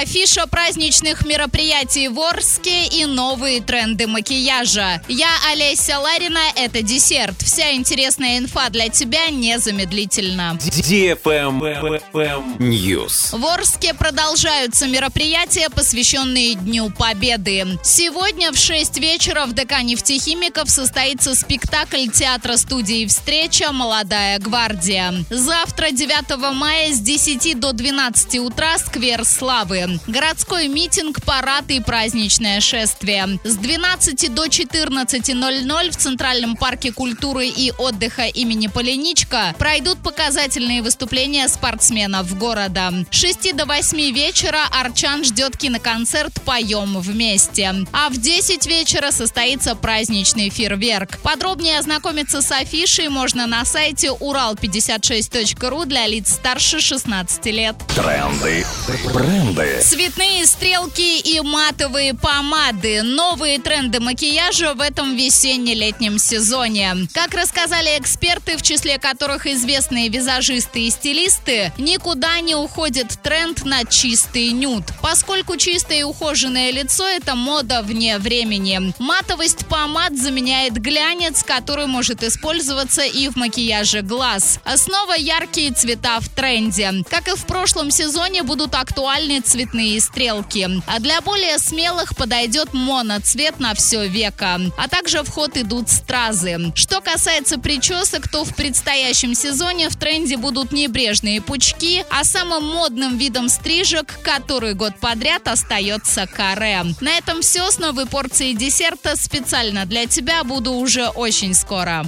[0.00, 5.02] Афиша праздничных мероприятий в Орске и новые тренды макияжа.
[5.08, 7.42] Я Олеся Ларина, это десерт.
[7.42, 10.56] Вся интересная инфа для тебя незамедлительно.
[12.60, 13.36] News.
[13.36, 17.66] В Орске продолжаются мероприятия, посвященные Дню Победы.
[17.82, 23.72] Сегодня в 6 вечера в ДК нефтехимиков состоится спектакль театра студии «Встреча.
[23.72, 25.12] Молодая гвардия».
[25.28, 29.87] Завтра, 9 мая, с 10 до 12 утра, сквер Славы.
[30.06, 33.38] Городской митинг, парад и праздничное шествие.
[33.44, 41.48] С 12 до 14.00 в Центральном парке культуры и отдыха имени Полиничка пройдут показательные выступления
[41.48, 42.92] спортсменов города.
[43.10, 47.74] С 6 до 8 вечера Арчан ждет киноконцерт «Поем вместе».
[47.92, 51.18] А в 10 вечера состоится праздничный фейерверк.
[51.18, 57.76] Подробнее ознакомиться с афишей можно на сайте урал56.ру для лиц старше 16 лет.
[57.94, 58.64] Тренды.
[59.12, 59.77] Бренды.
[59.80, 63.02] Цветные стрелки и матовые помады.
[63.02, 66.94] Новые тренды макияжа в этом весенне-летнем сезоне.
[67.14, 73.84] Как рассказали эксперты, в числе которых известные визажисты и стилисты, никуда не уходит тренд на
[73.84, 74.82] чистый нюд.
[75.00, 78.92] Поскольку чистое и ухоженное лицо– это мода вне времени.
[78.98, 84.58] Матовость помад заменяет глянец, который может использоваться и в макияже глаз.
[84.76, 87.04] Снова яркие цвета в тренде.
[87.08, 90.68] Как и в прошлом сезоне будут актуальны цветные стрелки.
[90.86, 94.60] А для более смелых подойдет моноцвет на все веко.
[94.76, 96.72] А также в ход идут стразы.
[96.74, 103.18] Что касается причесок, то в предстоящем сезоне в тренде будут небрежные пучки, а самым модным
[103.18, 106.84] видом стрижек, который год подряд остается каре.
[107.00, 112.06] На этом все с новой порцией десерта специально для тебя буду уже очень скоро.